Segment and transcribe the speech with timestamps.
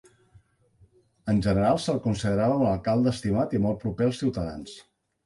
[1.33, 4.73] En general, se'l considerava un alcalde estimat i molt proper als ciutadans.